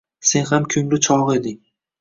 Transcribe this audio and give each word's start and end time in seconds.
Sen 0.29 0.47
ham 0.53 0.65
ko‘ngli 0.75 1.01
chog‘ 1.09 1.33
eding. 1.37 1.65